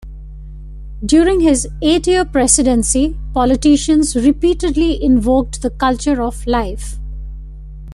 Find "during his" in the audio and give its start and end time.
1.05-1.67